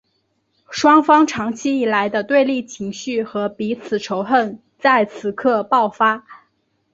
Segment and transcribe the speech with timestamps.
[0.71, 6.25] 双方长期以来的对立情绪和彼此仇恨在此刻爆发。